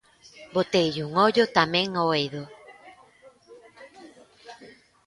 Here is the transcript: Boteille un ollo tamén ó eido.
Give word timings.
Boteille 0.53 1.03
un 1.09 1.13
ollo 1.27 1.45
tamén 1.57 1.87
ó 2.03 2.05
eido. 2.19 2.43